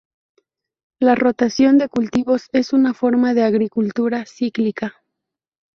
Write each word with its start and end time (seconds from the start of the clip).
La 0.99 1.13
rotación 1.13 1.77
de 1.77 1.87
cultivos 1.87 2.47
es 2.53 2.73
una 2.73 2.95
forma 2.95 3.35
de 3.35 3.43
agricultura 3.43 4.25
cíclica. 4.25 5.03